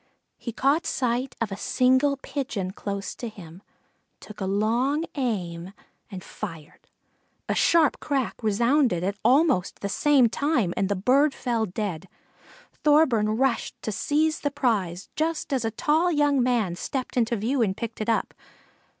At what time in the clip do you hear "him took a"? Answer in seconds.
3.29-4.47